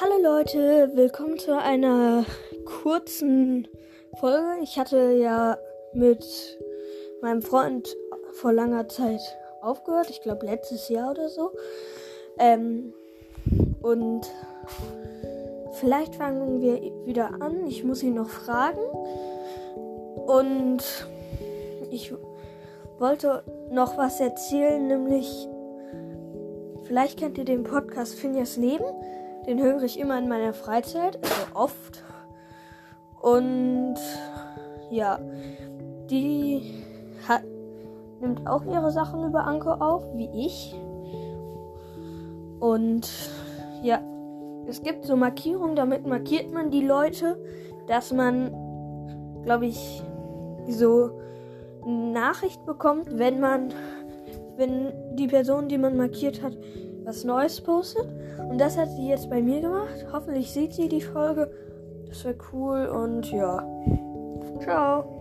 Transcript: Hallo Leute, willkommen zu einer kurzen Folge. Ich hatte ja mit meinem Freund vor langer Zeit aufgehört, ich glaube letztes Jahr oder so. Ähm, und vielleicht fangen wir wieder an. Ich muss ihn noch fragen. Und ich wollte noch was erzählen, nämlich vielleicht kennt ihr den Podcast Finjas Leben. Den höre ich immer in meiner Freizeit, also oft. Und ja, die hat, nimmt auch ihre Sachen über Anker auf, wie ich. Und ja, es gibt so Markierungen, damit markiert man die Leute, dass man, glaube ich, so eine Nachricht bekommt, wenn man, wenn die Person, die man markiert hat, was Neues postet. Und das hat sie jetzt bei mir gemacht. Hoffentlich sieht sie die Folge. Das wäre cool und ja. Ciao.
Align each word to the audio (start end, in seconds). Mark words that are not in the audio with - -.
Hallo 0.00 0.18
Leute, 0.22 0.90
willkommen 0.94 1.38
zu 1.38 1.56
einer 1.56 2.24
kurzen 2.82 3.68
Folge. 4.18 4.62
Ich 4.62 4.78
hatte 4.78 5.12
ja 5.12 5.58
mit 5.92 6.24
meinem 7.22 7.42
Freund 7.42 7.94
vor 8.32 8.52
langer 8.52 8.88
Zeit 8.88 9.20
aufgehört, 9.60 10.10
ich 10.10 10.22
glaube 10.22 10.46
letztes 10.46 10.88
Jahr 10.88 11.10
oder 11.10 11.28
so. 11.28 11.50
Ähm, 12.38 12.92
und 13.82 14.22
vielleicht 15.72 16.14
fangen 16.14 16.60
wir 16.60 16.80
wieder 17.04 17.40
an. 17.40 17.66
Ich 17.66 17.84
muss 17.84 18.02
ihn 18.02 18.14
noch 18.14 18.30
fragen. 18.30 18.80
Und 20.26 20.82
ich 21.90 22.12
wollte 22.98 23.42
noch 23.70 23.96
was 23.98 24.20
erzählen, 24.20 24.86
nämlich 24.86 25.48
vielleicht 26.84 27.18
kennt 27.18 27.38
ihr 27.38 27.44
den 27.44 27.62
Podcast 27.62 28.14
Finjas 28.14 28.56
Leben. 28.56 28.84
Den 29.46 29.62
höre 29.62 29.82
ich 29.82 29.98
immer 29.98 30.18
in 30.18 30.28
meiner 30.28 30.52
Freizeit, 30.52 31.18
also 31.22 31.46
oft. 31.54 32.02
Und 33.20 33.96
ja, 34.90 35.18
die 36.10 36.84
hat, 37.28 37.42
nimmt 38.20 38.46
auch 38.46 38.64
ihre 38.64 38.90
Sachen 38.90 39.24
über 39.24 39.44
Anker 39.44 39.80
auf, 39.80 40.04
wie 40.14 40.46
ich. 40.46 40.74
Und 42.58 43.08
ja, 43.82 44.00
es 44.66 44.82
gibt 44.82 45.04
so 45.04 45.16
Markierungen, 45.16 45.76
damit 45.76 46.06
markiert 46.06 46.52
man 46.52 46.70
die 46.70 46.84
Leute, 46.84 47.38
dass 47.86 48.12
man, 48.12 48.50
glaube 49.44 49.66
ich, 49.66 50.02
so 50.68 51.10
eine 51.84 52.10
Nachricht 52.12 52.64
bekommt, 52.66 53.18
wenn 53.18 53.38
man, 53.38 53.72
wenn 54.56 54.92
die 55.16 55.28
Person, 55.28 55.68
die 55.68 55.78
man 55.78 55.96
markiert 55.96 56.42
hat, 56.42 56.56
was 57.06 57.24
Neues 57.24 57.60
postet. 57.60 58.08
Und 58.50 58.58
das 58.58 58.76
hat 58.76 58.90
sie 58.90 59.08
jetzt 59.08 59.30
bei 59.30 59.40
mir 59.40 59.60
gemacht. 59.60 60.06
Hoffentlich 60.12 60.50
sieht 60.50 60.74
sie 60.74 60.88
die 60.88 61.00
Folge. 61.00 61.50
Das 62.08 62.24
wäre 62.24 62.36
cool 62.52 62.86
und 62.86 63.30
ja. 63.32 63.64
Ciao. 64.60 65.15